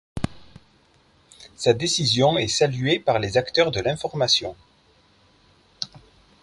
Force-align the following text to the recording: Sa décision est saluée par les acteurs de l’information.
Sa 1.57 1.73
décision 1.73 2.35
est 2.39 2.47
saluée 2.47 2.97
par 2.97 3.19
les 3.19 3.37
acteurs 3.37 3.69
de 3.69 3.81
l’information. 3.81 4.55